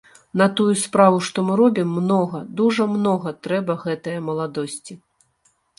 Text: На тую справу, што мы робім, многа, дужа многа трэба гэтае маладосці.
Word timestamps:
На 0.41 0.45
тую 0.59 0.69
справу, 0.83 1.19
што 1.27 1.37
мы 1.49 1.57
робім, 1.61 1.93
многа, 1.99 2.39
дужа 2.61 2.91
многа 2.97 3.37
трэба 3.49 3.81
гэтае 3.87 4.19
маладосці. 4.33 5.01